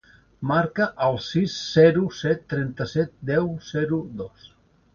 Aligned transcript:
Marca 0.51 0.87
el 1.07 1.19
sis, 1.25 1.57
zero, 1.75 2.07
set, 2.21 2.43
trenta-set, 2.55 3.15
deu, 3.33 3.47
zero, 3.71 4.01
dos. 4.23 4.53